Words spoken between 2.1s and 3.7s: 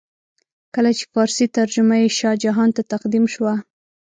شاه جهان ته تقدیم شوه.